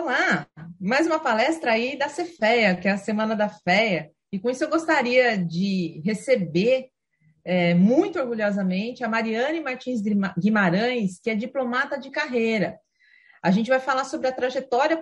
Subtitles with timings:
[0.00, 0.46] Olá,
[0.80, 4.12] mais uma palestra aí da Cefeia, que é a Semana da FEA.
[4.30, 6.86] E com isso eu gostaria de receber
[7.44, 10.00] é, muito orgulhosamente a Mariane Martins
[10.38, 12.78] Guimarães, que é diplomata de carreira.
[13.42, 14.96] A gente vai falar sobre a trajetória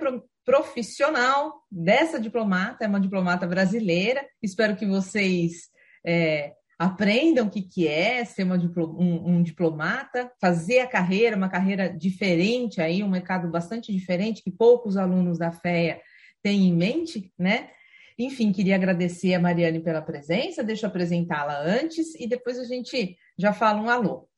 [0.47, 4.27] profissional dessa diplomata, é uma diplomata brasileira.
[4.43, 5.69] Espero que vocês
[6.07, 11.49] é, aprendam o que, que é ser uma, um, um, diplomata, fazer a carreira, uma
[11.49, 16.01] carreira diferente aí, um mercado bastante diferente que poucos alunos da FEA
[16.43, 17.71] têm em mente, né?
[18.19, 23.17] Enfim, queria agradecer a Mariane pela presença, deixa eu apresentá-la antes e depois a gente
[23.39, 24.29] já fala um alô.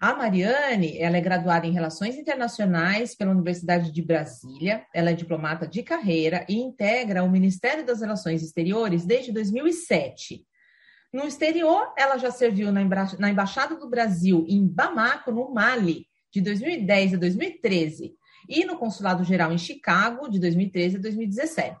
[0.00, 5.66] A Mariane, ela é graduada em Relações Internacionais pela Universidade de Brasília, ela é diplomata
[5.66, 10.44] de carreira e integra o Ministério das Relações Exteriores desde 2007.
[11.16, 12.84] No exterior, ela já serviu na,
[13.18, 18.14] na Embaixada do Brasil em Bamako, no Mali, de 2010 a 2013,
[18.46, 21.78] e no Consulado Geral em Chicago, de 2013 a 2017.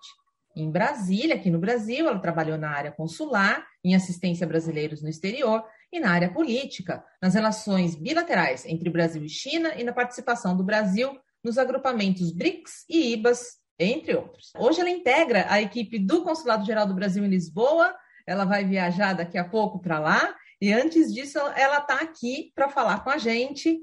[0.56, 5.08] Em Brasília, aqui no Brasil, ela trabalhou na área consular, em assistência a brasileiros no
[5.10, 10.56] exterior e na área política, nas relações bilaterais entre Brasil e China e na participação
[10.56, 14.50] do Brasil nos agrupamentos BRICS e IBAS, entre outros.
[14.56, 17.94] Hoje ela integra a equipe do Consulado Geral do Brasil em Lisboa
[18.26, 22.68] ela vai viajar daqui a pouco para lá, e antes disso, ela está aqui para
[22.68, 23.78] falar com a gente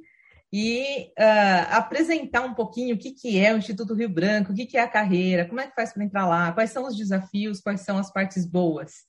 [0.51, 4.65] e uh, apresentar um pouquinho o que, que é o Instituto Rio Branco, o que,
[4.65, 7.59] que é a carreira, como é que faz para entrar lá, quais são os desafios,
[7.59, 9.03] quais são as partes boas.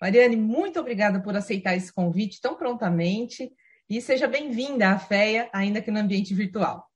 [0.00, 3.50] Mariane, muito obrigada por aceitar esse convite tão prontamente
[3.88, 6.86] e seja bem-vinda à FEA, ainda que no ambiente virtual.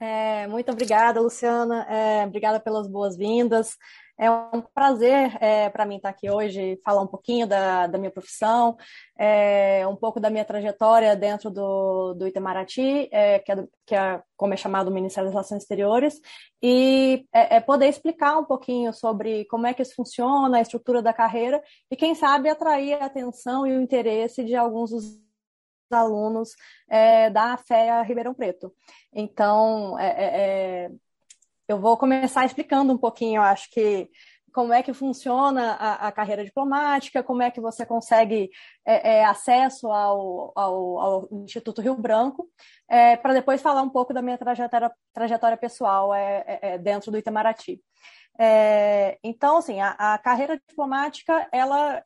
[0.00, 1.84] É, muito obrigada, Luciana.
[1.88, 3.76] É, obrigada pelas boas-vindas.
[4.20, 8.10] É um prazer é, para mim estar aqui hoje, falar um pouquinho da, da minha
[8.10, 8.76] profissão,
[9.16, 14.20] é, um pouco da minha trajetória dentro do, do Itamaraty, é, que, é que é
[14.36, 16.20] como é chamado o Ministério das Relações Exteriores,
[16.60, 21.00] e é, é, poder explicar um pouquinho sobre como é que isso funciona, a estrutura
[21.00, 25.28] da carreira, e quem sabe atrair a atenção e o interesse de alguns dos
[25.90, 26.50] alunos
[26.88, 28.74] é, da FEA Ribeirão Preto.
[29.12, 30.06] Então, é,
[30.86, 30.90] é,
[31.68, 34.08] eu vou começar explicando um pouquinho, acho que
[34.52, 38.50] como é que funciona a, a, carreira diplomática, como é que você consegue
[38.84, 42.48] é, é, acesso ao, ao, ao, Instituto Rio Branco,
[42.88, 47.12] é, para depois falar um pouco da minha trajetória, trajetória pessoal é, é, é, dentro
[47.12, 47.80] do Itamaraty.
[49.22, 52.02] então, assim, a, a, carreira diplomática, ela,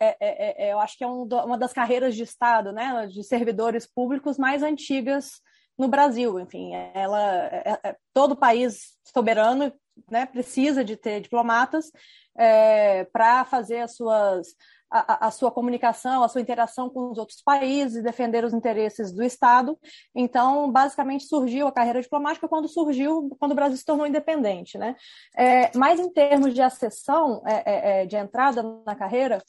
[0.59, 4.63] eu acho que é um, uma das carreiras de Estado, né, de servidores públicos mais
[4.63, 5.41] antigas
[5.79, 6.39] no Brasil.
[6.39, 9.73] Enfim, ela, é, é, todo país soberano
[10.11, 11.91] né, precisa de ter diplomatas
[12.37, 14.49] é, para fazer as suas,
[14.91, 19.23] a, a, sua comunicação, a sua interação com os outros países defender os interesses do
[19.23, 19.79] Estado.
[20.15, 24.79] Então, basicamente, surgiu a carreira diplomática quando surgiu, quando o Brasil se tornou independente.
[24.79, 24.97] Né?
[25.37, 29.43] É, mas, em termos de acessão, é, é, é de entrada na carreira,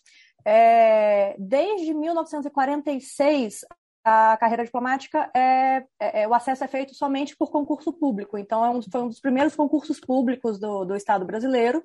[0.45, 3.61] é, desde 1946,
[4.03, 8.37] a carreira diplomática é, é, é, o acesso é feito somente por concurso público.
[8.37, 11.83] Então, é um, foi um dos primeiros concursos públicos do, do Estado brasileiro.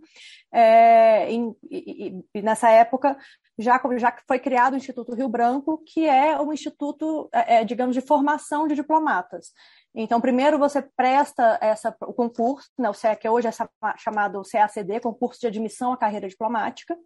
[0.52, 3.16] É, em, e, e, nessa época
[3.58, 7.94] já, já foi criado o Instituto Rio Branco, que é um instituto, é, é, digamos,
[7.94, 9.52] de formação de diplomatas.
[9.94, 13.50] Então, primeiro você presta essa, o concurso, né, o que hoje é
[13.96, 16.96] chamado CACD, Concurso de Admissão à Carreira Diplomática,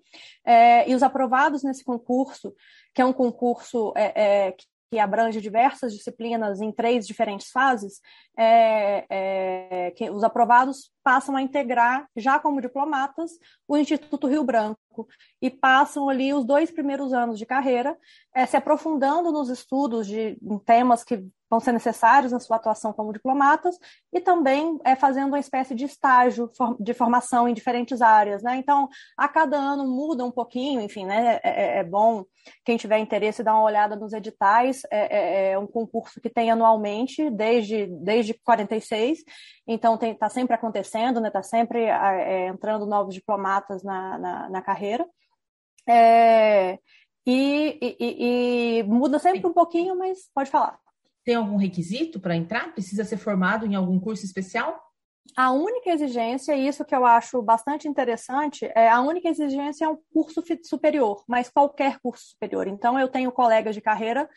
[0.45, 2.55] é, e os aprovados nesse concurso,
[2.95, 4.57] que é um concurso é, é,
[4.93, 7.99] que abrange diversas disciplinas em três diferentes fases,
[8.37, 13.31] é, é, que os aprovados passam a integrar, já como diplomatas,
[13.67, 15.09] o Instituto Rio Branco
[15.41, 17.97] e passam ali os dois primeiros anos de carreira
[18.35, 20.37] é, se aprofundando nos estudos de
[20.67, 23.79] temas que vão ser necessários na sua atuação como diplomatas
[24.11, 28.57] e também é, fazendo uma espécie de estágio de formação em diferentes áreas, né?
[28.57, 31.39] Então, a cada ano muda um pouquinho, enfim, né?
[31.45, 32.25] É, é, é bom
[32.65, 34.81] quem tiver interesse dar uma olhada nos editais.
[34.91, 39.19] É, é, é um concurso que tem anualmente desde desde 46,
[39.67, 41.29] então está sempre acontecendo, né?
[41.29, 45.07] Está sempre é, entrando novos diplomatas na, na, na carreira.
[45.87, 46.79] É,
[47.27, 50.81] e, e, e, muda sempre um pouquinho, mas pode falar.
[51.25, 52.73] Tem algum requisito para entrar?
[52.73, 54.81] Precisa ser formado em algum curso especial?
[55.37, 59.89] A única exigência, e isso que eu acho bastante interessante, é a única exigência é
[59.89, 62.67] um curso superior, mas qualquer curso superior.
[62.67, 64.29] Então, eu tenho colegas de carreira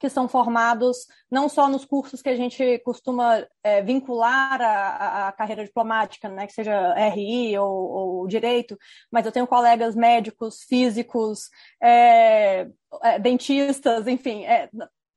[0.00, 5.32] que são formados não só nos cursos que a gente costuma é, vincular a, a,
[5.32, 8.78] carreira diplomática, né, que seja RI ou, ou direito,
[9.12, 11.50] mas eu tenho colegas médicos, físicos,
[11.82, 12.66] é,
[13.02, 14.70] é, dentistas, enfim, é,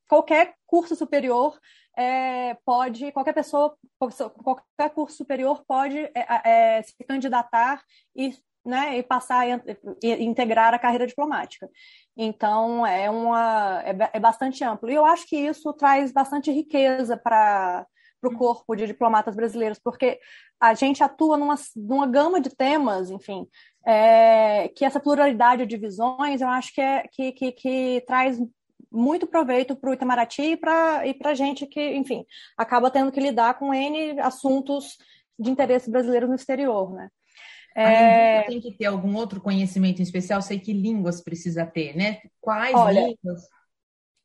[0.08, 1.60] qualquer curso superior
[1.98, 7.82] é, pode, qualquer pessoa, qualquer curso superior pode é, é, se candidatar
[8.16, 8.34] e,
[8.66, 9.62] né, e passar a
[10.04, 11.70] integrar a carreira diplomática.
[12.18, 14.90] Então, é, uma, é, é bastante amplo.
[14.90, 17.86] E eu acho que isso traz bastante riqueza para
[18.24, 20.18] para o corpo de diplomatas brasileiros, porque
[20.58, 23.46] a gente atua numa, numa gama de temas, enfim,
[23.86, 28.40] é, que essa pluralidade de visões eu acho que, é, que, que, que traz
[28.94, 32.24] muito proveito para o Itamaraty e para e a gente que, enfim,
[32.56, 34.98] acaba tendo que lidar com N assuntos
[35.38, 37.10] de interesse brasileiro no exterior, né?
[37.75, 38.44] É...
[38.44, 40.42] Tem que ter algum outro conhecimento em especial?
[40.44, 42.19] Sei que línguas precisa ter, né?
[42.40, 43.42] Quais Olha, línguas?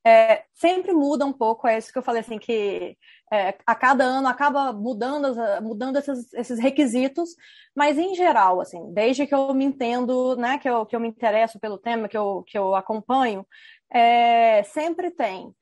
[0.09, 2.97] É, sempre muda um pouco, é isso que eu falei assim, que
[3.31, 7.37] é, a cada ano acaba mudando, mudando esses, esses, requisitos,
[7.77, 11.09] mas em geral, assim, desde que eu me entendo, né, que eu, que eu me
[11.09, 13.47] interesso pelo tema, que eu, que eu acompanho,
[13.93, 15.55] é, sempre tem.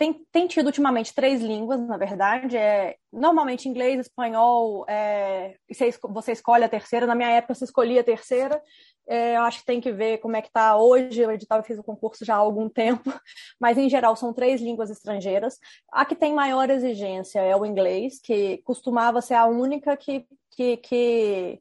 [0.00, 6.32] Tem, tem tido ultimamente três línguas, na verdade, é normalmente inglês, espanhol, é, você, você
[6.32, 7.06] escolhe a terceira.
[7.06, 8.62] Na minha época, você escolhia a terceira.
[9.06, 11.26] É, eu acho que tem que ver como é que está hoje.
[11.26, 13.12] O edital eu fiz o concurso já há algum tempo,
[13.60, 15.58] mas em geral são três línguas estrangeiras.
[15.92, 20.78] A que tem maior exigência é o inglês, que costumava ser a única que, que,
[20.78, 21.60] que,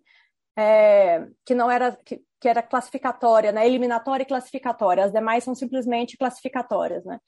[0.58, 1.92] é, que não era.
[2.06, 3.68] Que, que era classificatória, né?
[3.68, 5.04] eliminatória e classificatória.
[5.04, 7.20] As demais são simplesmente classificatórias, né?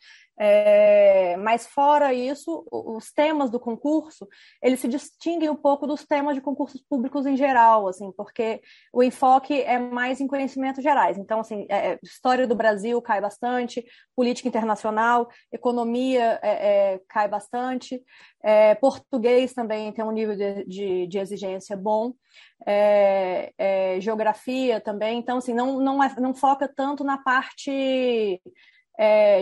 [0.43, 4.27] É, mas fora isso, os temas do concurso,
[4.59, 8.59] eles se distinguem um pouco dos temas de concursos públicos em geral, assim, porque
[8.91, 11.17] o enfoque é mais em conhecimentos gerais.
[11.17, 13.85] Então, assim, é, história do Brasil cai bastante,
[14.15, 18.01] política internacional, economia é, é cai bastante,
[18.43, 22.13] é, português também tem um nível de, de, de exigência bom,
[22.65, 25.00] é, geografia também.
[25.09, 28.41] Então, assim, não, não, não foca tanto na parte,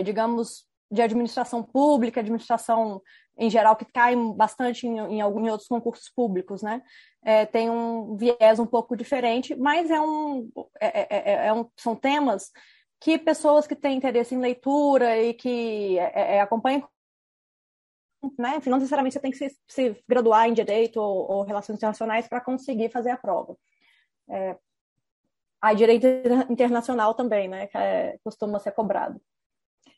[0.04, 3.02] digamos, de administração pública, administração
[3.40, 6.82] em geral, que cai bastante em, em, em outros concursos públicos, né?
[7.24, 11.66] É, tem um viés um pouco diferente, mas é um, é, é, é, é um,
[11.74, 12.50] são temas
[13.00, 16.86] que pessoas que têm interesse em leitura e que é, acompanham
[18.38, 18.56] né?
[18.56, 22.28] Enfim, não necessariamente você tem que se, se graduar em direito ou, ou relações internacionais
[22.28, 23.56] para conseguir fazer a prova.
[24.28, 24.58] É,
[25.60, 26.06] a direito
[26.48, 27.66] internacional também, né?
[27.66, 29.20] Que é, costuma ser cobrado.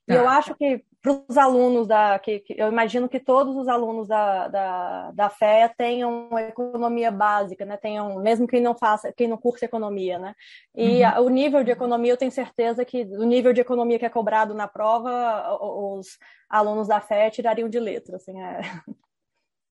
[0.09, 0.37] E eu tá.
[0.37, 2.19] acho que para os alunos da.
[2.19, 7.65] Que, que, eu imagino que todos os alunos da, da, da FEA tenham economia básica,
[7.65, 7.77] né?
[7.77, 10.35] Tenham, mesmo quem não faça, quem não cursa economia, né?
[10.75, 11.27] E uhum.
[11.27, 14.55] o nível de economia, eu tenho certeza que o nível de economia que é cobrado
[14.55, 16.19] na prova, os
[16.49, 18.61] alunos da FEA tirariam de letra, assim, é.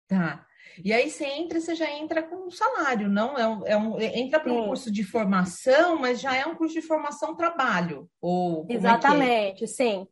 [0.06, 0.46] Tá.
[0.82, 3.36] E aí você entra, você já entra com um salário, não?
[3.36, 6.74] É um, é um entra para um curso de formação, mas já é um curso
[6.74, 8.08] de formação trabalho.
[8.20, 8.76] Ou é é?
[8.76, 9.68] Exatamente, é é?
[9.68, 10.08] sim.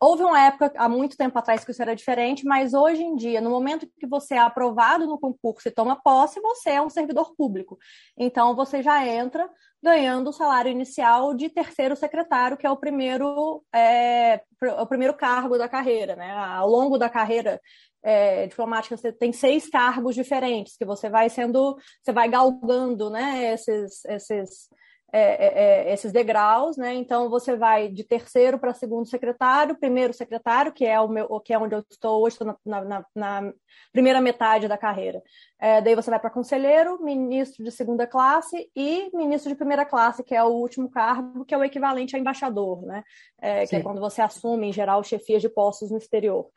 [0.00, 3.40] Houve uma época, há muito tempo atrás, que isso era diferente, mas hoje em dia,
[3.40, 7.34] no momento que você é aprovado no concurso e toma posse, você é um servidor
[7.36, 7.78] público.
[8.18, 9.48] Então, você já entra
[9.80, 14.42] ganhando o salário inicial de terceiro secretário, que é o primeiro, é,
[14.80, 16.16] o primeiro cargo da carreira.
[16.16, 16.32] Né?
[16.32, 17.60] Ao longo da carreira
[18.02, 23.52] é, diplomática, você tem seis cargos diferentes, que você vai sendo, você vai galgando né,
[23.52, 24.68] esses, esses
[25.12, 26.92] é, é, é, esses degraus, né?
[26.94, 31.52] Então você vai de terceiro para segundo secretário, primeiro secretário, que é o meu, que
[31.52, 33.52] é onde eu estou hoje, estou na, na, na
[33.92, 35.22] primeira metade da carreira.
[35.60, 40.24] É, daí você vai para conselheiro, ministro de segunda classe e ministro de primeira classe,
[40.24, 43.04] que é o último cargo, que é o equivalente a embaixador, né?
[43.40, 46.48] É, que é quando você assume, em geral, chefias de postos no exterior.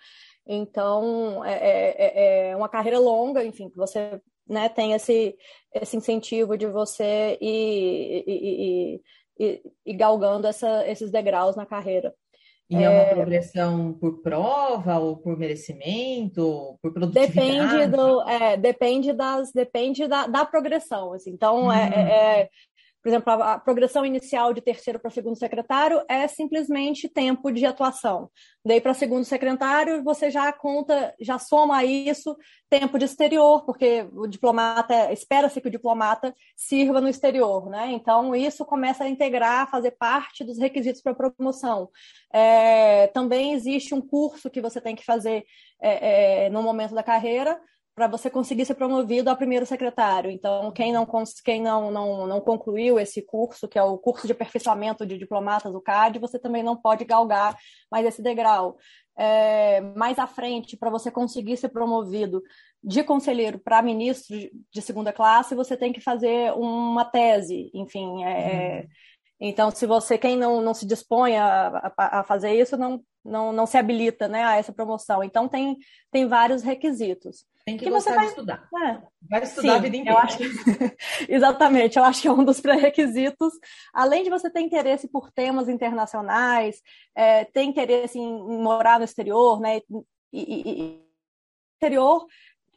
[0.45, 5.35] Então, é, é, é, uma carreira longa, enfim, que você né, tem esse,
[5.73, 9.01] esse incentivo de você ir, ir,
[9.39, 12.13] ir, ir galgando essa, esses degraus na carreira.
[12.69, 17.31] E é, uma progressão por prova ou por merecimento, por produtividade?
[17.33, 21.13] Depende do, é, depende das, depende da, da progressão.
[21.13, 21.31] Assim.
[21.31, 21.71] Então, hum.
[21.71, 22.49] é, é,
[23.01, 28.29] por exemplo, a, progressão inicial de terceiro para segundo secretário é simplesmente tempo de atuação.
[28.65, 32.35] Daí para segundo secretário, você já conta, já soma isso
[32.69, 37.91] tempo de exterior, porque o diplomata, espera-se que o diplomata sirva no exterior, né?
[37.91, 41.89] Então, isso começa a integrar, fazer parte dos requisitos para promoção.
[42.31, 45.45] É, também existe um curso que você tem que fazer
[45.81, 47.59] é, é, no momento da carreira,
[47.99, 50.31] para você conseguir ser promovido a primeiro secretário.
[50.31, 51.05] Então, quem não,
[51.43, 55.73] quem não, não, não concluiu esse curso, que é o curso de aperfeiçoamento de diplomatas
[55.73, 57.57] do CAD, você também não pode galgar
[57.91, 58.77] mais esse degrau.
[59.17, 62.41] É, mais à frente, para você conseguir ser promovido
[62.81, 64.33] de conselheiro para ministro
[64.71, 68.23] de segunda classe, você tem que fazer uma tese, enfim.
[68.23, 68.87] É, uhum.
[69.41, 73.51] Então, se você, quem não, não se dispõe a, a, a, fazer isso, não não,
[73.51, 75.23] não se habilita né, a essa promoção.
[75.23, 75.77] Então, tem,
[76.11, 77.45] tem vários requisitos.
[77.65, 78.67] Tem que, que você vai estudar.
[78.83, 79.01] É.
[79.29, 80.19] Vai estudar Sim, a vida inteira.
[80.19, 80.37] Acho.
[81.29, 83.53] Exatamente, eu acho que é um dos pré-requisitos.
[83.93, 86.81] Além de você ter interesse por temas internacionais,
[87.15, 89.81] é, ter interesse em, em, morar no exterior, né?
[90.31, 91.09] E, e, e
[91.79, 92.25] exterior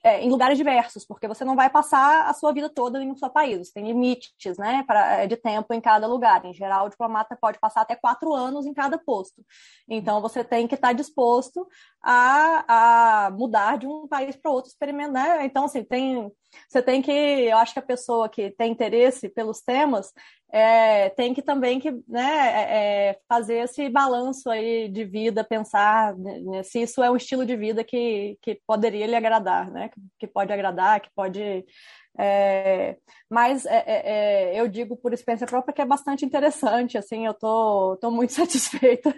[0.03, 3.17] é, em lugares diversos, porque você não vai passar a sua vida toda em um
[3.17, 3.69] só país.
[3.69, 6.45] Você tem limites né, pra, é, de tempo em cada lugar.
[6.45, 9.45] Em geral, o diplomata pode passar até quatro anos em cada posto.
[9.89, 11.69] Então, você tem que estar disposto
[12.03, 15.39] a, a mudar de um país para outro, experimentar.
[15.39, 15.47] Né?
[15.47, 16.33] Então, assim, tem,
[16.69, 17.13] você tem que.
[17.13, 20.13] Eu acho que a pessoa que tem interesse pelos temas
[20.55, 26.15] é, tem que também que, né, é, é fazer esse balanço aí de vida, pensar
[26.15, 29.89] né, se isso é um estilo de vida que, que poderia lhe agradar, né?
[29.89, 31.65] Que, que pode agradar, que pode.
[32.19, 32.97] É,
[33.31, 37.97] mas é, é, eu digo por experiência própria que é bastante interessante, assim, eu tô,
[37.99, 39.15] tô muito satisfeita.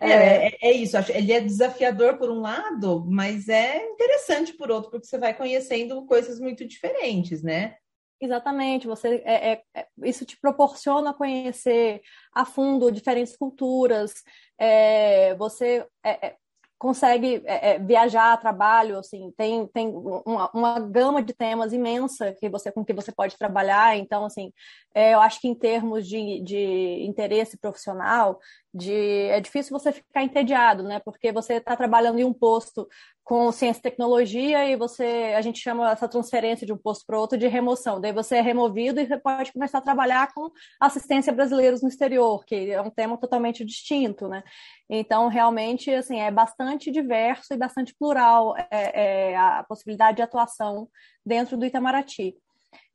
[0.00, 5.06] É, é, isso, ele é desafiador por um lado, mas é interessante por outro, porque
[5.06, 7.74] você vai conhecendo coisas muito diferentes, né?
[8.20, 12.00] Exatamente, você é, é, é, isso te proporciona conhecer
[12.32, 14.14] a fundo diferentes culturas,
[14.56, 16.36] é, você é, é,
[16.78, 17.42] consegue
[17.86, 22.84] viajar a trabalho, assim, tem, tem uma, uma, gama de temas imensa que você com
[22.84, 24.52] que você pode trabalhar, então assim,
[24.94, 28.38] eu acho que em termos de, de interesse profissional,
[28.74, 31.00] de é difícil você ficar entediado, né?
[31.04, 32.88] Porque você está trabalhando em um posto
[33.22, 37.18] com ciência e tecnologia e você a gente chama essa transferência de um posto para
[37.18, 38.00] outro de remoção.
[38.00, 40.50] Daí você é removido e pode começar a trabalhar com
[40.80, 44.42] assistência brasileiros no exterior, que é um tema totalmente distinto, né?
[44.90, 50.88] Então realmente assim é bastante diverso e bastante plural é, é a possibilidade de atuação
[51.24, 52.36] dentro do Itamaraty.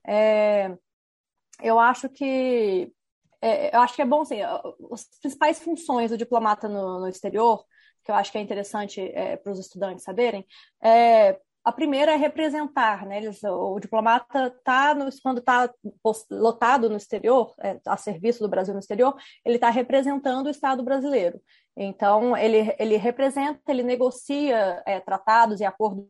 [0.06, 0.76] É,
[1.62, 2.92] eu acho que
[3.42, 7.64] é, eu acho que é bom assim, as principais funções do diplomata no, no exterior
[8.04, 10.46] que eu acho que é interessante é, para os estudantes saberem,
[10.84, 13.18] é, a primeira é representar, né?
[13.18, 15.72] Eles, o diplomata está quando está
[16.32, 19.16] lotado no exterior, é, a serviço do Brasil no exterior,
[19.46, 21.40] ele está representando o Estado brasileiro.
[21.76, 26.10] Então ele, ele representa, ele negocia é, tratados e acordos de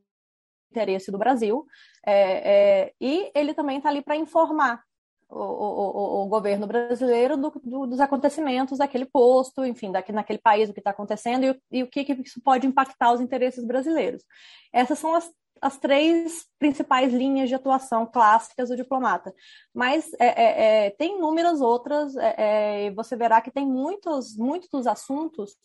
[0.71, 1.65] interesse do Brasil,
[2.05, 4.83] é, é, e ele também está ali para informar
[5.29, 10.69] o, o, o, governo brasileiro do, do, dos acontecimentos daquele posto, enfim, daqui, naquele país,
[10.69, 14.23] o que está acontecendo e, e, o que, que isso pode impactar os interesses brasileiros.
[14.73, 15.31] Essas são as,
[15.61, 19.31] as três principais linhas de atuação clássicas do diplomata.
[19.73, 24.35] Mas é, é, é tem inúmeras outras, é, é, e você verá que tem muitos,
[24.35, 25.55] muitos dos assuntos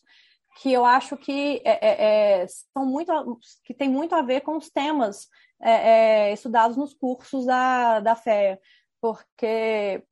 [0.61, 5.26] que eu acho que é, são muito que tem muito a ver com os temas
[6.33, 8.61] estudados nos cursos da, da FEA
[9.04, 10.02] porque,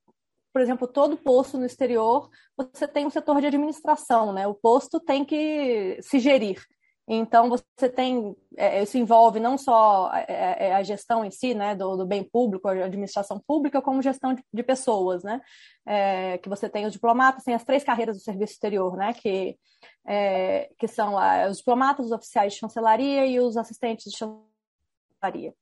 [0.53, 4.47] por exemplo, todo posto no exterior, você tem um setor de administração, né?
[4.47, 6.63] O posto tem que se gerir.
[7.09, 11.55] Então, você tem, é, isso envolve não só a, é, é, a gestão em si,
[11.55, 15.41] né, do, do, bem público, a administração pública, como gestão de, de pessoas, né,
[15.87, 19.59] é, que você tem os diplomatas, tem as três carreiras do serviço exterior, né, que,
[20.07, 21.15] é, que são
[21.51, 25.55] os diplomatas, os oficiais de chancelaria e os assistentes de chancelaria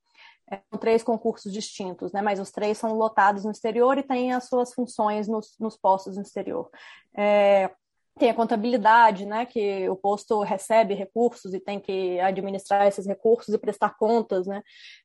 [0.50, 2.20] são três concursos distintos, né?
[2.20, 6.16] Mas os três são lotados no exterior e têm as suas funções nos, nos postos
[6.16, 6.68] no exterior.
[7.16, 7.70] É,
[8.18, 9.46] tem a contabilidade, né?
[9.46, 14.62] Que o posto recebe recursos e tem que administrar esses recursos e prestar contas, né?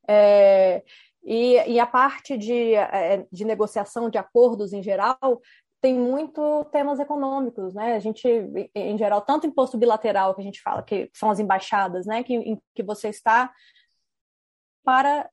[0.08, 0.84] É,
[1.24, 5.42] e, e, a parte de, é, de negociação de acordos em geral
[5.82, 7.96] tem muito temas econômicos, né?
[7.96, 8.28] A gente,
[8.74, 12.24] em geral, tanto imposto bilateral que a gente fala, que são as embaixadas, né?
[12.24, 13.52] Que, em que você está
[14.86, 15.30] para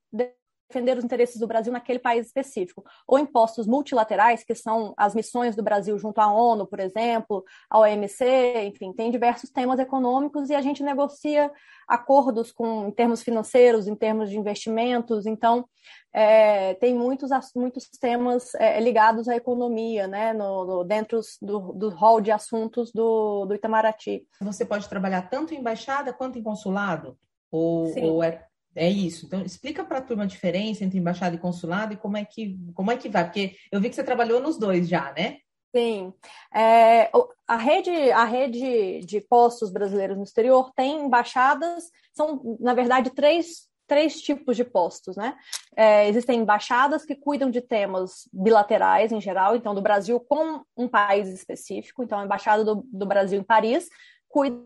[0.73, 2.83] defender os interesses do Brasil naquele país específico.
[3.07, 7.79] Ou impostos multilaterais, que são as missões do Brasil junto à ONU, por exemplo, à
[7.79, 8.25] OMC,
[8.65, 11.53] enfim, tem diversos temas econômicos e a gente negocia
[11.87, 15.67] acordos com, em termos financeiros, em termos de investimentos, então
[16.15, 21.91] é, tem muitos, muitos temas é, ligados à economia, né, no, no, dentro do, do
[21.91, 24.27] hall de assuntos do, do Itamaraty.
[24.41, 27.19] Você pode trabalhar tanto em embaixada quanto em consulado?
[27.51, 29.27] Ou, ou é é isso.
[29.27, 32.59] Então, explica para a turma a diferença entre embaixada e consulado e como é que
[32.75, 35.39] como é que vai, porque eu vi que você trabalhou nos dois já, né?
[35.75, 36.13] Sim.
[36.55, 37.11] É,
[37.49, 43.69] a, rede, a rede de postos brasileiros no exterior tem embaixadas, são, na verdade, três,
[43.87, 45.35] três tipos de postos, né?
[45.75, 50.87] É, existem embaixadas que cuidam de temas bilaterais em geral, então, do Brasil com um
[50.87, 53.89] país específico, então, a Embaixada do, do Brasil em Paris
[54.29, 54.63] cuida de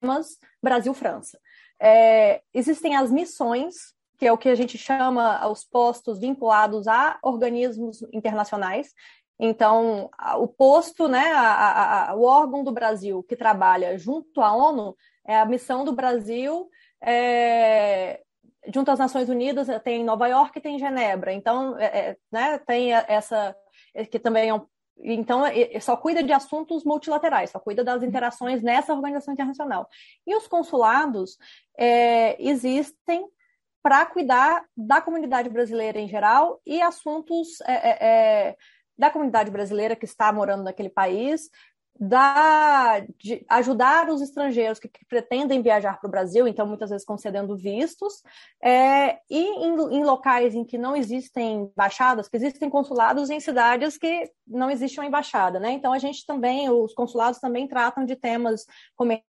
[0.00, 1.38] temas Brasil-França.
[1.84, 7.18] É, existem as missões, que é o que a gente chama os postos vinculados a
[7.22, 8.94] organismos internacionais.
[9.38, 14.96] Então, o posto, né, a, a, o órgão do Brasil que trabalha junto à ONU
[15.26, 16.70] é a missão do Brasil
[17.02, 18.22] é,
[18.72, 21.32] junto às Nações Unidas, tem Nova York e tem Genebra.
[21.32, 23.54] Então, é, é né, tem essa
[24.10, 24.66] que também é um
[24.98, 25.42] então,
[25.80, 29.88] só cuida de assuntos multilaterais, só cuida das interações nessa organização internacional.
[30.26, 31.36] E os consulados
[31.76, 33.26] é, existem
[33.82, 38.56] para cuidar da comunidade brasileira em geral e assuntos é, é, é
[38.96, 41.50] da comunidade brasileira que está morando naquele país,
[41.98, 47.06] da, de ajudar os estrangeiros que, que pretendem viajar para o Brasil, então muitas vezes
[47.06, 48.22] concedendo vistos,
[48.62, 53.96] é, e em, em, locais em que não existem embaixadas, que existem consulados em cidades
[53.96, 55.72] que não existe uma embaixada, né?
[55.72, 59.33] Então a gente também, os consulados também tratam de temas comerciais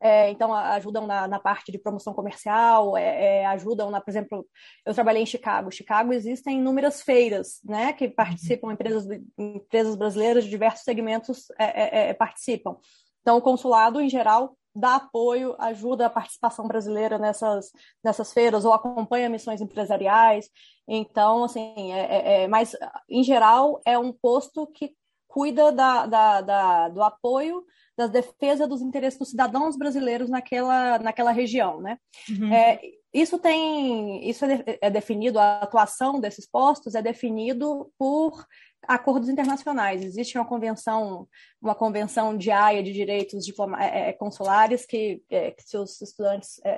[0.00, 4.46] é, então ajudam na, na, parte de promoção comercial, é, é, ajudam na, por exemplo,
[4.86, 5.72] eu trabalhei em Chicago.
[5.72, 12.10] Chicago existem inúmeras feiras, né, que participam empresas empresas brasileiras de diversos segmentos é, é,
[12.10, 12.76] é, participam.
[13.20, 17.70] Então o consulado em geral dá apoio, ajuda a participação brasileira nessas
[18.04, 20.48] nessas feiras ou acompanha missões empresariais.
[20.86, 22.76] Então assim, é, mas
[23.08, 24.92] em geral é um posto que
[25.26, 27.64] cuida da, da, da do apoio
[27.98, 31.98] da defesa dos interesses dos cidadãos brasileiros naquela, naquela região, né?
[32.30, 32.54] Uhum.
[32.54, 32.80] É,
[33.12, 38.46] isso tem, isso é, é definido, a atuação desses postos é definido por
[38.86, 40.04] acordos internacionais.
[40.04, 41.26] Existe uma convenção,
[41.60, 43.48] uma convenção de Haia de direitos
[43.80, 46.70] é, é, consulares que, é, que, se os estudantes é,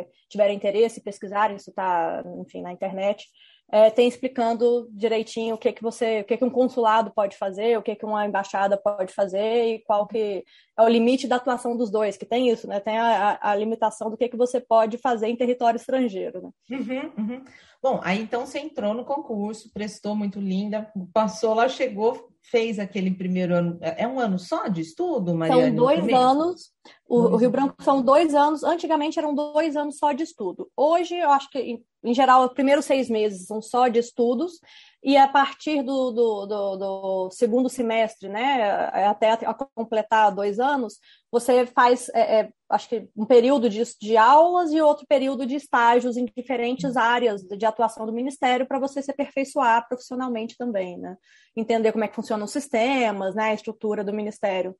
[0.00, 3.26] é tiverem interesse, pesquisarem, isso está, enfim, na internet,
[3.70, 7.76] é, tem explicando direitinho o que que você, o que que um consulado pode fazer,
[7.76, 10.44] o que que uma embaixada pode fazer e qual que
[10.78, 12.78] é o limite da atuação dos dois, que tem isso, né?
[12.78, 16.50] Tem a, a limitação do que que você pode fazer em território estrangeiro, né?
[16.70, 17.44] Uhum, uhum.
[17.82, 23.10] Bom, aí então você entrou no concurso, prestou muito linda, passou lá, chegou, fez aquele
[23.10, 23.78] primeiro ano.
[23.80, 25.66] É, é um ano só de estudo, Mariana?
[25.66, 26.72] São dois anos.
[27.08, 28.62] O, o, Rio Branco são dois anos.
[28.62, 30.70] Antigamente eram dois anos só de estudo.
[30.76, 34.60] Hoje, eu acho que, em, em geral, os primeiros seis meses são só de estudos.
[35.02, 40.98] E a partir do, do, do, do segundo semestre, né, até a completar dois anos,
[41.40, 45.54] você faz, é, é, acho que um período de, de aulas e outro período de
[45.54, 51.16] estágios em diferentes áreas de atuação do Ministério para você se aperfeiçoar profissionalmente também, né?
[51.54, 54.74] Entender como é que funcionam os sistemas, né, a estrutura do Ministério.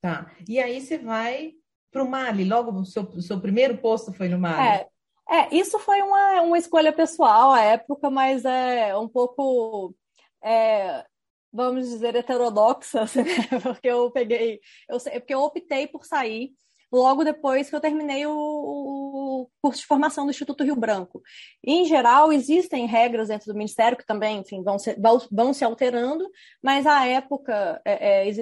[0.00, 0.30] Tá.
[0.46, 1.52] E aí você vai
[1.90, 4.68] para o Mali, logo o seu, seu primeiro posto foi no Mali.
[4.68, 4.88] É,
[5.30, 9.94] é, isso foi uma, uma escolha pessoal à época, mas é um pouco,
[10.42, 11.04] é,
[11.54, 13.60] vamos dizer, heterodoxa, assim, né?
[13.62, 16.52] porque eu peguei, eu, porque eu optei por sair
[16.92, 21.20] logo depois que eu terminei o, o, curso de formação do Instituto Rio Branco.
[21.62, 25.64] Em geral, existem regras dentro do Ministério que também, enfim, vão, se, vão, vão se
[25.64, 26.28] alterando,
[26.62, 28.32] mas à época é, é,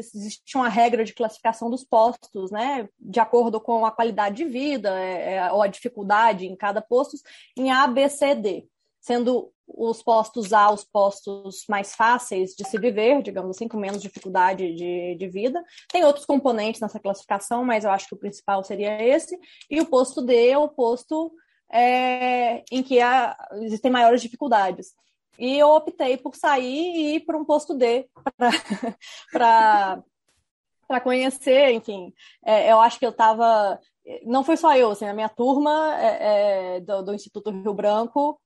[0.54, 5.34] uma regra de classificação dos postos, né, de acordo com a qualidade de vida é,
[5.36, 7.16] é ou a dificuldade em cada posto,
[7.56, 8.66] em A, B, C, D
[9.02, 14.02] sendo os postos A os postos mais fáceis de se viver, digamos assim, com menos
[14.02, 15.62] dificuldade de, de vida.
[15.90, 19.38] Tem outros componentes nessa classificação, mas eu acho que o principal seria esse.
[19.70, 21.32] E o posto D é o posto
[21.72, 24.92] é, em que há, existem maiores dificuldades.
[25.38, 28.08] E eu optei por sair e ir para um posto D
[29.32, 30.02] para
[30.92, 32.12] para conhecer, enfim,
[32.44, 33.80] é, eu acho que eu estava,
[34.24, 38.38] não foi só eu, assim, a minha turma é, é, do, do, Instituto Rio Branco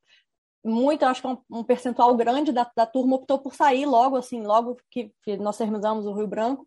[0.67, 4.43] muito, acho que um, um percentual grande da, da, turma optou por sair logo, assim,
[4.43, 6.67] logo que, que, nós terminamos o Rio Branco,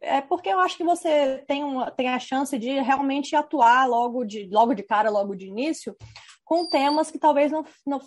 [0.00, 4.24] é porque eu acho que você tem, uma, tem a chance de realmente atuar logo
[4.24, 5.96] de, logo de cara, logo de início,
[6.44, 8.00] com temas que talvez não, não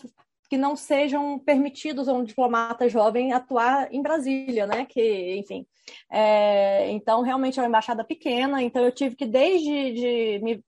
[0.49, 4.85] que não sejam permitidos a um diplomata jovem atuar em Brasília, né?
[4.85, 5.65] Que, enfim,
[6.09, 10.63] é, então realmente é uma embaixada pequena, então eu tive que desde de, me,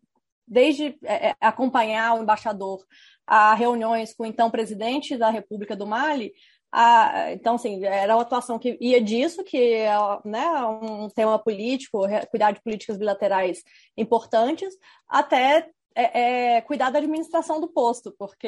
[0.49, 2.83] desde é, é acompanhar o embaixador
[3.25, 6.33] a reuniões com o então presidente da República do Mali.
[6.71, 9.91] A, então, assim, era uma atuação que ia disso, que é
[10.25, 13.61] né, um tema político, cuidar de políticas bilaterais
[13.97, 14.75] importantes,
[15.07, 18.47] até é, é, cuidar da administração do posto, porque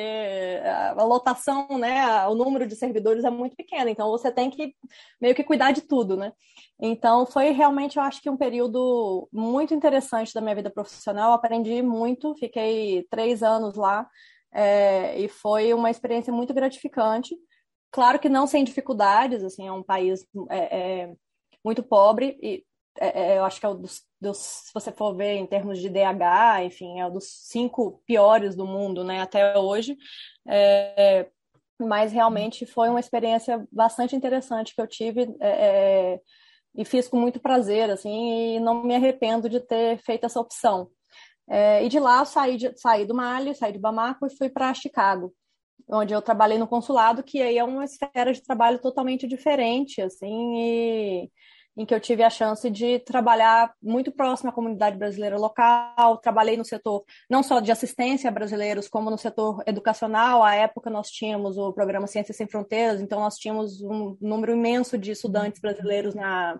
[0.97, 4.75] a lotação, né, o número de servidores é muito pequeno, então você tem que
[5.19, 6.31] meio que cuidar de tudo, né?
[6.79, 11.81] Então foi realmente, eu acho que um período muito interessante da minha vida profissional, aprendi
[11.81, 14.07] muito, fiquei três anos lá,
[14.53, 17.35] é, e foi uma experiência muito gratificante.
[17.91, 21.13] Claro que não sem dificuldades, assim, é um país é, é,
[21.63, 22.63] muito pobre e
[22.99, 25.79] é, é, eu acho que é o dos, dos, se você for ver em termos
[25.79, 29.97] de DH, enfim, é um dos cinco piores do mundo, né, até hoje.
[30.47, 31.27] É,
[31.79, 36.21] mas realmente foi uma experiência bastante interessante que eu tive é, é,
[36.75, 40.89] e fiz com muito prazer, assim, e não me arrependo de ter feito essa opção.
[41.49, 44.49] É, e de lá eu saí, de, saí do Mali, saí de Bamako e fui
[44.49, 45.33] para Chicago,
[45.89, 50.55] onde eu trabalhei no consulado, que aí é uma esfera de trabalho totalmente diferente, assim,
[50.55, 51.31] e
[51.77, 56.17] em que eu tive a chance de trabalhar muito próximo à comunidade brasileira local.
[56.17, 60.43] Trabalhei no setor não só de assistência a brasileiros, como no setor educacional.
[60.43, 64.97] À época, nós tínhamos o programa Ciências Sem Fronteiras, então, nós tínhamos um número imenso
[64.97, 66.59] de estudantes brasileiros na,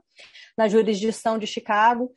[0.58, 2.12] na jurisdição de Chicago.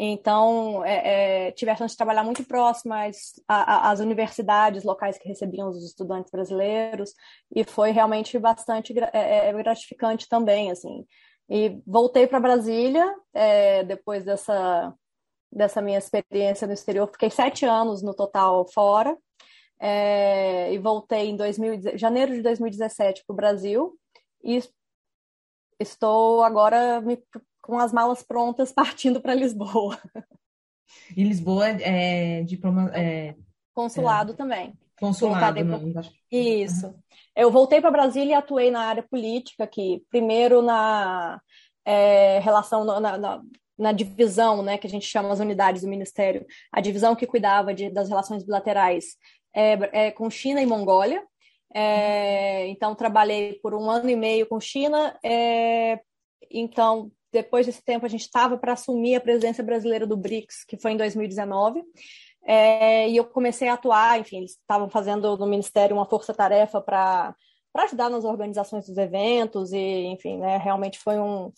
[0.00, 5.26] Então, é, é, tive a chance de trabalhar muito próximo às, às, universidades locais que
[5.26, 7.12] recebiam os estudantes brasileiros,
[7.52, 11.04] e foi realmente bastante é, é gratificante também, assim.
[11.48, 14.94] E voltei para Brasília é, depois dessa,
[15.50, 17.08] dessa minha experiência no exterior.
[17.10, 19.16] Fiquei sete anos no total fora.
[19.80, 23.98] É, e voltei em 2000, janeiro de 2017 para o Brasil.
[24.42, 24.60] E
[25.80, 27.22] estou agora me,
[27.62, 29.98] com as malas prontas partindo para Lisboa.
[31.16, 32.90] E Lisboa é diploma.
[32.94, 33.34] É,
[33.74, 34.78] Consulado é, também.
[34.98, 36.94] Consulado, não, Isso.
[37.34, 40.02] Eu voltei para Brasília e atuei na área política aqui.
[40.10, 41.40] Primeiro na
[41.84, 43.42] é, relação, na, na,
[43.78, 47.72] na, divisão, né, que a gente chama as unidades do Ministério, a divisão que cuidava
[47.72, 49.16] de, das relações bilaterais
[49.54, 51.24] é, é, com China e Mongólia.
[51.74, 55.16] É, então, trabalhei por um ano e meio com China.
[55.24, 56.00] É,
[56.50, 60.76] então, depois desse tempo, a gente estava para assumir a presidência brasileira do BRICS, que
[60.76, 61.82] foi em 2019.
[62.44, 67.34] É, e eu comecei a atuar, enfim, eles estavam fazendo no Ministério uma força-tarefa para
[67.76, 71.52] ajudar nas organizações dos eventos, e, enfim, né, realmente foi um,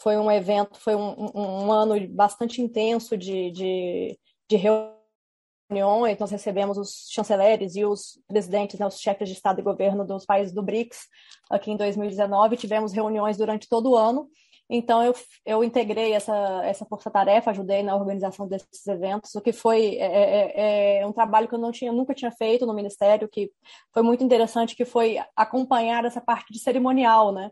[0.00, 6.30] foi um evento, foi um, um, um ano bastante intenso de, de, de reuniões, nós
[6.30, 10.52] recebemos os chanceleres e os presidentes, né, os chefes de Estado e governo dos países
[10.52, 11.06] do BRICS
[11.50, 14.28] aqui em 2019, tivemos reuniões durante todo o ano,
[14.74, 19.96] então, eu, eu integrei essa, essa força-tarefa, ajudei na organização desses eventos, o que foi
[19.96, 23.52] é, é, é, um trabalho que eu não tinha, nunca tinha feito no Ministério, que
[23.92, 27.50] foi muito interessante, que foi acompanhar essa parte de cerimonial, né?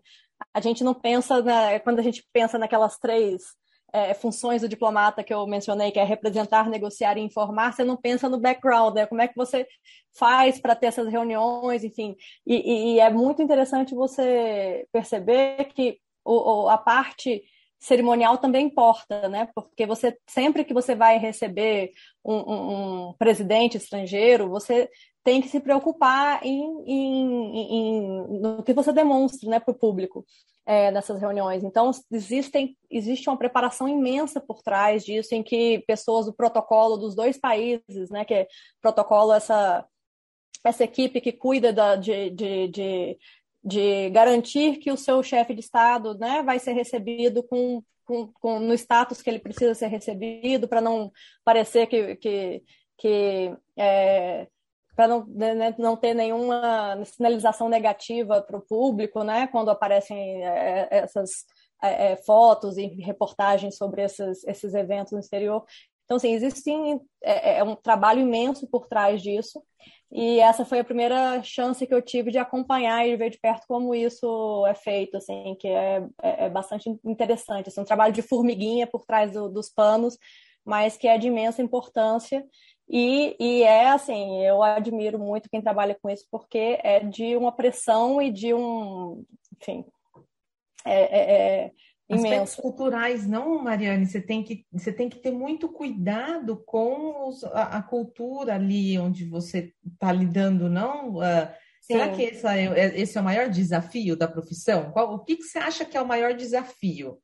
[0.54, 3.42] A gente não pensa, na, quando a gente pensa naquelas três
[3.92, 7.98] é, funções do diplomata que eu mencionei, que é representar, negociar e informar, você não
[7.98, 9.04] pensa no background, né?
[9.04, 9.66] Como é que você
[10.16, 12.16] faz para ter essas reuniões, enfim.
[12.46, 15.98] E, e, e, é muito interessante você perceber que
[16.34, 17.42] o, a parte
[17.78, 19.48] cerimonial também importa, né?
[19.54, 21.92] Porque você sempre que você vai receber
[22.24, 24.88] um, um, um presidente estrangeiro, você
[25.24, 30.24] tem que se preocupar em, em, em no que você demonstra, né, para o público
[30.66, 31.64] é, nessas reuniões.
[31.64, 37.14] Então existem existe uma preparação imensa por trás disso, em que pessoas do protocolo dos
[37.14, 38.48] dois países, né, que é
[38.80, 39.86] protocolo essa
[40.62, 43.18] essa equipe que cuida da, de, de, de
[43.62, 48.58] de garantir que o seu chefe de Estado né, vai ser recebido com, com, com
[48.58, 51.12] no status que ele precisa ser recebido, para não
[51.44, 52.62] parecer que, que,
[52.96, 54.46] que é,
[54.96, 60.88] para não, né, não ter nenhuma sinalização negativa para o público, né, quando aparecem é,
[60.90, 61.44] essas
[61.82, 65.64] é, é, fotos e reportagens sobre esses, esses eventos no exterior.
[66.10, 69.62] Então, assim, existe sim, é, é um trabalho imenso por trás disso.
[70.10, 73.64] E essa foi a primeira chance que eu tive de acompanhar e ver de perto
[73.68, 77.68] como isso é feito, assim, que é, é, é bastante interessante.
[77.68, 80.18] Assim, um trabalho de formiguinha por trás do, dos panos,
[80.64, 82.44] mas que é de imensa importância.
[82.88, 87.52] E, e é assim, eu admiro muito quem trabalha com isso, porque é de uma
[87.52, 89.24] pressão e de um,
[89.60, 89.84] enfim,
[90.84, 91.20] é,
[91.66, 91.72] é,
[92.10, 97.28] é Aspectos culturais, não, Mariane, você tem que, você tem que ter muito cuidado com
[97.28, 101.18] os, a, a, cultura ali onde você está lidando, não?
[101.18, 101.48] Uh,
[101.80, 104.90] será que esse é, esse é, o maior desafio da profissão?
[104.90, 107.20] Qual, o que, que você acha que é o maior desafio?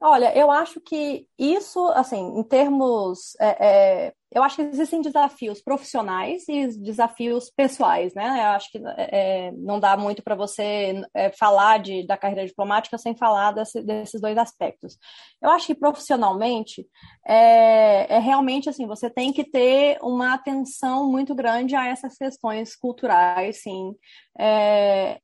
[0.00, 3.36] Olha, eu acho que isso, assim, em termos.
[3.38, 3.66] É,
[4.06, 8.38] é, eu acho que existem desafios profissionais e desafios pessoais, né?
[8.38, 12.46] Eu acho que é, é não dá muito para você é, falar de, da carreira
[12.46, 14.96] diplomática sem falar desse, desses dois aspectos.
[15.42, 16.86] Eu acho que profissionalmente
[17.26, 22.76] é, é, realmente assim, você tem que ter uma atenção muito grande a essas questões
[22.76, 23.94] culturais, sim.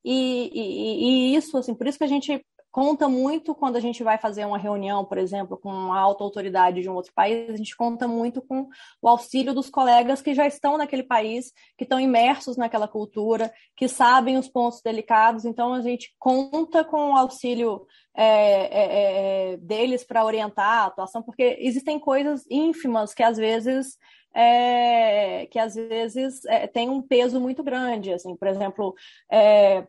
[0.04, 2.44] E, e, e isso, assim, por isso que a gente
[2.76, 6.82] conta muito quando a gente vai fazer uma reunião, por exemplo, com a alta autoridade
[6.82, 8.68] de um outro país, a gente conta muito com
[9.00, 13.88] o auxílio dos colegas que já estão naquele país, que estão imersos naquela cultura, que
[13.88, 15.46] sabem os pontos delicados.
[15.46, 21.22] Então, a gente conta com o auxílio é, é, é, deles para orientar a atuação,
[21.22, 23.96] porque existem coisas ínfimas que às vezes
[24.34, 28.94] é, que às vezes é, tem um peso muito grande, assim, por exemplo,
[29.32, 29.86] é,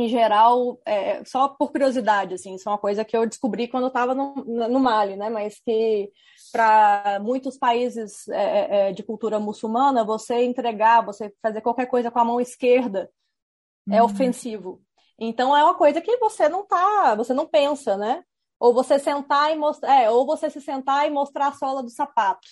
[0.00, 3.84] em geral, é, só por curiosidade, assim, isso é uma coisa que eu descobri quando
[3.84, 5.28] eu estava no, no Mali, né?
[5.28, 6.10] Mas que
[6.52, 12.10] para muitos países é, é, é, de cultura muçulmana, você entregar, você fazer qualquer coisa
[12.10, 13.10] com a mão esquerda
[13.90, 14.08] é uhum.
[14.08, 14.82] ofensivo.
[15.18, 18.24] Então é uma coisa que você não tá, você não pensa, né?
[18.58, 21.90] Ou você sentar e mostrar, é, ou você se sentar e mostrar a sola do
[21.90, 22.48] sapato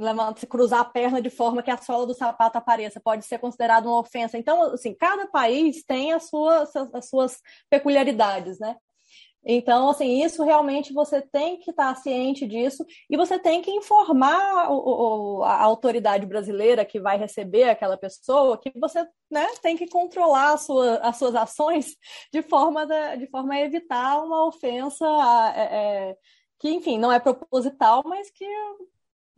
[0.00, 3.86] levanta, cruzar a perna de forma que a sola do sapato apareça, pode ser considerado
[3.86, 4.38] uma ofensa.
[4.38, 8.76] Então, assim, cada país tem as suas, as suas peculiaridades, né?
[9.42, 14.70] Então, assim, isso realmente você tem que estar ciente disso e você tem que informar
[14.70, 19.88] o, o, a autoridade brasileira que vai receber aquela pessoa que você né, tem que
[19.88, 21.96] controlar sua, as suas ações
[22.32, 25.06] de forma, de, de forma a evitar uma ofensa
[25.56, 25.60] é,
[26.10, 26.16] é,
[26.58, 28.44] que, enfim, não é proposital, mas que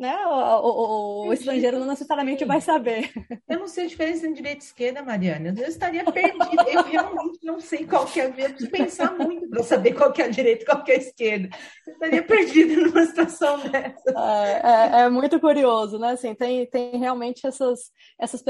[0.02, 0.16] né?
[0.26, 3.12] O, o, o estrangeiro não necessariamente vai saber.
[3.48, 5.54] Eu não sei a diferença entre direita e esquerda, Mariana.
[5.56, 6.64] Eu estaria perdida.
[6.68, 8.26] Eu realmente não sei qual que é.
[8.26, 10.96] Eu preciso pensar muito para saber qual que é a direita e qual que é
[10.96, 11.56] a esquerda.
[11.86, 14.10] Eu estaria perdida numa situação dessa.
[14.10, 16.10] É, é, é, muito curioso, né?
[16.10, 18.42] Assim, tem, tem realmente essas, essas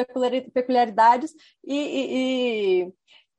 [0.54, 2.92] peculiaridades e, e, e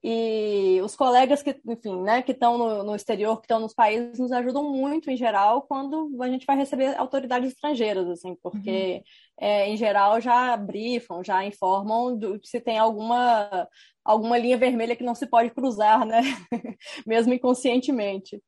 [0.03, 4.19] e os colegas que, enfim, né, que estão no, no, exterior, que estão nos países,
[4.19, 9.01] nos ajudam muito em geral quando a gente vai receber autoridades estrangeiras, assim, porque
[9.39, 9.47] uhum.
[9.47, 13.67] é, em geral já brifam, já informam do, se tem alguma
[14.03, 16.21] alguma linha vermelha que não se pode cruzar, né,
[17.07, 18.43] mesmo inconscientemente.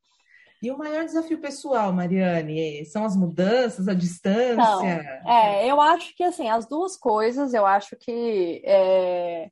[0.61, 4.51] E o maior desafio pessoal, Mariane, é, são as mudanças, a distância?
[4.51, 9.49] Então, é, eu acho que assim as duas coisas, eu acho que é,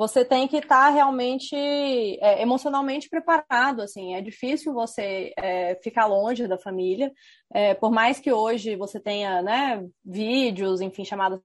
[0.00, 6.06] você tem que estar tá realmente é, emocionalmente preparado, assim, é difícil você é, ficar
[6.06, 7.12] longe da família,
[7.52, 11.38] é, por mais que hoje você tenha, né, vídeos, enfim, chamadas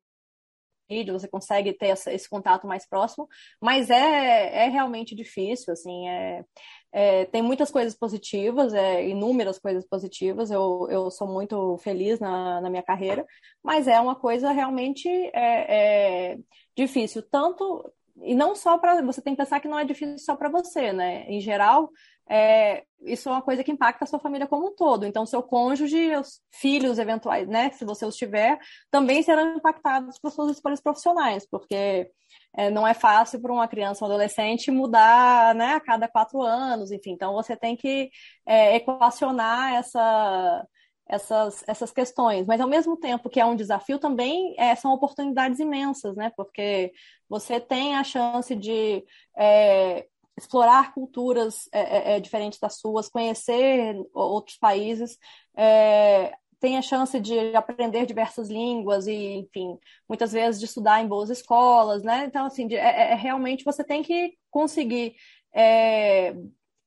[0.89, 3.27] vídeo, você consegue ter essa, esse contato mais próximo,
[3.59, 6.45] mas é, é realmente difícil, assim, é,
[6.93, 12.61] é, tem muitas coisas positivas, é, inúmeras coisas positivas, eu, eu sou muito feliz na,
[12.61, 13.25] na minha carreira,
[13.61, 16.37] mas é uma coisa realmente é, é
[16.77, 20.35] difícil, tanto e não só para você tem que pensar que não é difícil só
[20.35, 21.25] para você, né?
[21.27, 21.89] Em geral,
[22.29, 25.05] é, isso é uma coisa que impacta a sua família como um todo.
[25.05, 27.71] Então, seu cônjuge, os filhos eventuais, né?
[27.71, 28.57] Se você os tiver,
[28.89, 32.09] também serão impactados por suas escolhas profissionais, porque
[32.55, 35.73] é, não é fácil para uma criança ou um adolescente mudar, né?
[35.73, 37.11] A cada quatro anos, enfim.
[37.11, 38.09] Então, você tem que
[38.45, 40.65] é, equacionar essa
[41.07, 42.47] essas, essas questões.
[42.47, 46.31] Mas, ao mesmo tempo que é um desafio, também é, são oportunidades imensas, né?
[46.35, 46.91] Porque
[47.29, 49.05] você tem a chance de
[49.37, 55.17] é, explorar culturas é, é, é diferentes das suas, conhecer outros países,
[55.55, 59.77] é, tem a chance de aprender diversas línguas e, enfim,
[60.09, 62.25] muitas vezes de estudar em boas escolas, né?
[62.25, 65.15] Então, assim, de, é, realmente você tem que conseguir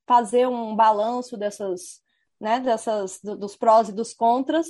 [0.06, 2.02] fazer um balanço dessas
[2.40, 4.66] né, dessas, dos prós e dos contras,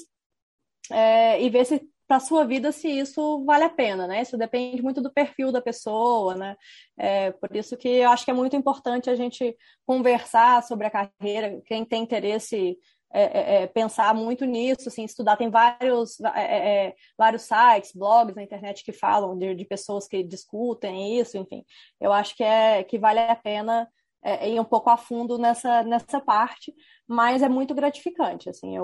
[0.90, 4.22] é, e ver se para sua vida se isso vale a pena, né?
[4.22, 6.56] Isso depende muito do perfil da pessoa, né?
[6.96, 9.54] É, por isso que eu acho que é muito importante a gente
[9.84, 12.78] conversar sobre a carreira, quem tem interesse
[13.12, 15.36] é, é, é pensar muito nisso, assim, estudar.
[15.36, 20.22] Tem vários, é, é, vários sites, blogs na internet que falam de, de, pessoas que
[20.22, 21.62] discutem isso, enfim.
[22.00, 23.86] Eu acho que, é, que vale a pena
[24.22, 26.74] é, ir um pouco a fundo nessa, nessa parte,
[27.06, 28.74] mas é muito gratificante, assim,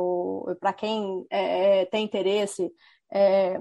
[0.60, 2.70] para quem é, é, tem interesse,
[3.12, 3.60] é,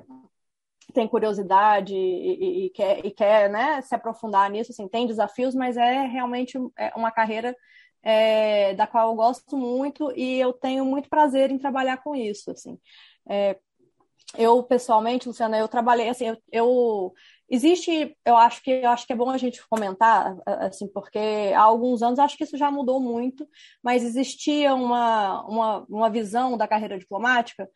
[0.94, 5.78] tem curiosidade e, e, quer, e quer né, se aprofundar nisso, assim, tem desafios, mas
[5.78, 7.56] é realmente é uma carreira
[8.04, 12.52] é, da qual eu gosto muito e eu tenho muito prazer em trabalhar com isso,
[12.52, 12.78] assim.
[14.38, 17.13] Eu pessoalmente, Luciana, eu trabalhei assim, eu, eu
[17.54, 21.19] Existe, eu acho que eu acho que é bom a gente comentar, assim, porque
[21.56, 23.48] há alguns anos acho que isso já mudou muito,
[23.84, 27.69] mas existia uma, uma, uma visão da carreira diplomática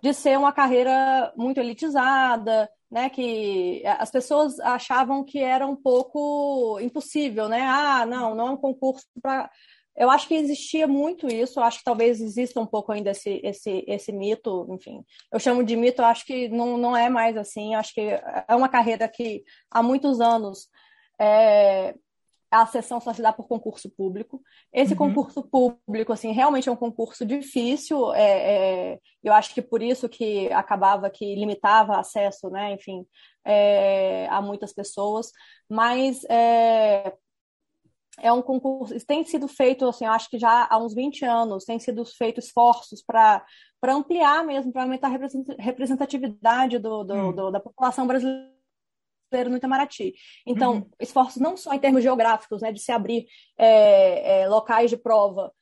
[0.00, 6.78] de ser uma carreira muito elitizada, né, que as pessoas achavam que era um pouco
[6.80, 7.62] impossível, né?
[7.62, 9.50] Ah, não, não é um concurso para
[9.96, 13.40] eu acho que existia muito isso, eu acho que talvez exista um pouco ainda esse,
[13.44, 15.04] esse, esse mito, enfim.
[15.32, 18.00] Eu chamo de mito, eu acho que não, não é mais assim, eu acho que
[18.00, 20.68] é uma carreira que há muitos anos
[21.20, 21.94] é,
[22.50, 24.42] a sessão só se dá por concurso público.
[24.72, 24.98] Esse uhum.
[24.98, 28.12] concurso público, assim, realmente é um concurso difícil.
[28.12, 33.06] É, é, eu acho que por isso que acabava que limitava acesso, né, enfim,
[33.44, 35.30] é, a muitas pessoas.
[35.68, 36.24] Mas
[38.22, 41.24] é, é um concurso, tem sido feito, assim, eu acho que já há uns 20
[41.24, 43.44] anos, tem sido feito esforços para
[43.88, 45.18] ampliar mesmo, para aumentar a
[45.58, 47.32] representatividade do, do, hum.
[47.32, 48.50] do, da população brasileira
[49.48, 50.14] no Itamaraty.
[50.46, 50.90] Então, uhum.
[50.98, 55.52] esforços não só em termos geográficos, né, de se abrir é, é, locais de prova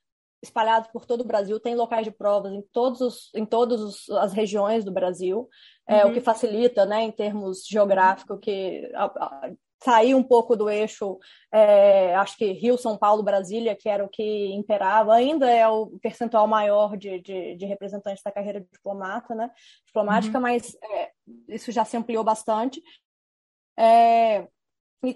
[0.42, 4.32] espalhados por todo o Brasil, tem locais de provas em todos os, em todas as
[4.32, 5.48] regiões do Brasil,
[5.86, 6.10] é, uhum.
[6.10, 9.50] o que facilita, né, em termos geográficos, que a, a,
[9.82, 11.18] sair um pouco do eixo,
[11.52, 15.98] é, acho que Rio, São Paulo, Brasília, que era o que imperava, ainda é o
[16.02, 19.50] percentual maior de, de, de representantes da carreira diplomata, né,
[19.86, 20.42] diplomática, uhum.
[20.42, 21.10] mas é,
[21.48, 22.82] isso já se ampliou bastante.
[23.78, 24.48] É,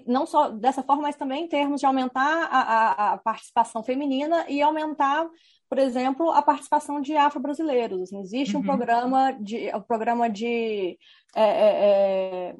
[0.07, 4.45] não só dessa forma, mas também em termos de aumentar a, a, a participação feminina
[4.47, 5.27] e aumentar,
[5.67, 8.01] por exemplo, a participação de afro-brasileiros.
[8.01, 8.61] Assim, existe uhum.
[8.61, 10.97] um programa de, um programa de
[11.35, 12.55] é, é, é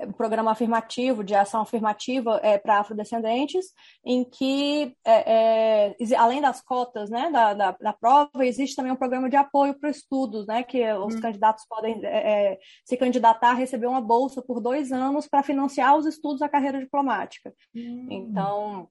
[0.00, 3.66] um programa afirmativo, de ação afirmativa é, para afrodescendentes,
[4.04, 8.96] em que, é, é, além das cotas né, da, da, da, prova, existe também um
[8.96, 11.20] programa de apoio para estudos, né, que os hum.
[11.20, 15.96] candidatos podem é, é, se candidatar a receber uma bolsa por dois anos para financiar
[15.96, 17.52] os estudos da carreira diplomática.
[17.74, 18.06] Hum.
[18.10, 18.88] Então,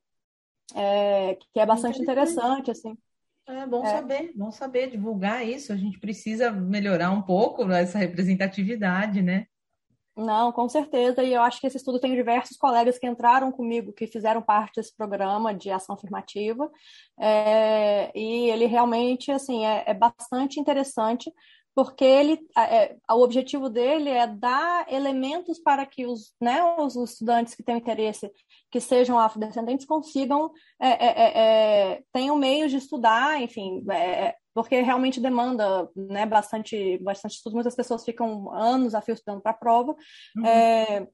[0.76, 2.98] é, que é bastante interessante, assim.
[3.48, 3.90] É bom é.
[3.90, 5.72] saber, bom saber divulgar isso.
[5.72, 9.48] A gente precisa melhorar um pouco essa representatividade, né?
[10.18, 11.24] Não, com certeza.
[11.24, 14.78] E eu acho que esse estudo tem diversos colegas que entraram comigo, que fizeram parte
[14.78, 16.70] desse programa de ação afirmativa.
[17.20, 21.32] É, e ele realmente, assim, é, é bastante interessante,
[21.76, 27.54] porque ele, é, o objetivo dele é dar elementos para que os, né, os estudantes
[27.54, 28.32] que têm interesse,
[28.72, 30.52] que sejam afrodescendentes, consigam,
[30.82, 33.86] é, é, é, tenham meios de estudar, enfim,
[34.58, 39.52] porque realmente demanda né, bastante, bastante estudo, muitas pessoas ficam anos a fio estudando para
[39.52, 39.96] a prova.
[40.36, 40.46] Uhum.
[40.48, 41.08] É,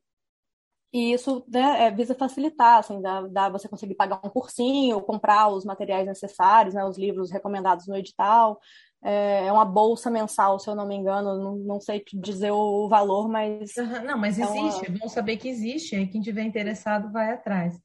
[0.94, 5.50] e isso né, é, visa facilitar, assim, dá, dá, você conseguir pagar um cursinho, comprar
[5.50, 8.62] os materiais necessários, né, os livros recomendados no edital.
[9.04, 12.88] É, é uma bolsa mensal, se eu não me engano, não, não sei dizer o
[12.88, 13.74] valor, mas.
[14.08, 14.96] Não, mas existe, é, uma...
[14.96, 17.78] é bom saber que existe, aí quem tiver interessado vai atrás.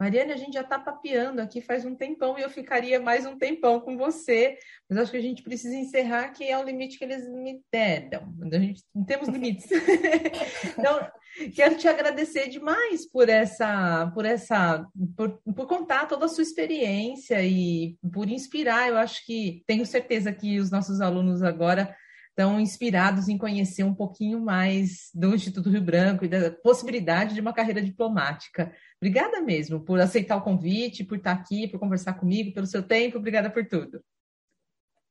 [0.00, 3.36] Mariane, a gente já está papeando aqui faz um tempão e eu ficaria mais um
[3.36, 4.56] tempão com você,
[4.88, 8.34] mas acho que a gente precisa encerrar, que é o limite que eles me deram.
[8.50, 9.68] A gente não temos limites.
[10.78, 11.06] então,
[11.54, 17.44] quero te agradecer demais por essa, por essa, por, por contar toda a sua experiência
[17.44, 18.88] e por inspirar.
[18.88, 21.94] Eu acho que tenho certeza que os nossos alunos agora
[22.40, 27.40] estão inspirados em conhecer um pouquinho mais do Instituto Rio Branco e da possibilidade de
[27.40, 28.72] uma carreira diplomática.
[28.96, 33.18] Obrigada mesmo por aceitar o convite, por estar aqui, por conversar comigo, pelo seu tempo.
[33.18, 34.02] Obrigada por tudo.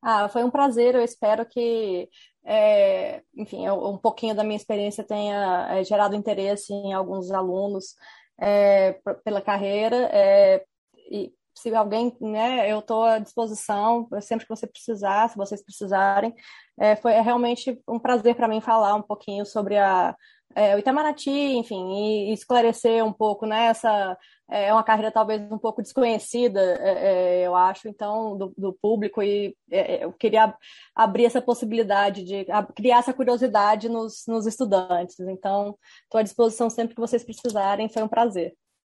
[0.02, 0.96] Ah, foi um prazer.
[0.96, 2.10] Eu espero que,
[2.44, 7.96] é, enfim, um pouquinho da minha experiência tenha é, gerado interesse em alguns alunos
[8.39, 10.10] é, pela carreira.
[10.12, 10.65] É,
[11.12, 16.34] e se alguém, né, eu estou à disposição sempre que você precisar, se vocês precisarem.
[16.80, 20.15] É, foi é realmente um prazer para mim falar um pouquinho sobre a,
[20.56, 24.17] é, o Itamaraty, enfim, e, esclarecer um pouco, né, essa
[24.50, 29.22] é uma carreira talvez um pouco desconhecida, é, é eu acho, então, do, do público,
[29.22, 30.56] e é, eu queria
[30.95, 32.45] abrir essa possibilidade de
[32.76, 35.19] criar essa curiosidade nos, nos estudantes.
[35.19, 38.56] Então, estou à disposição sempre que vocês precisarem, foi um prazer.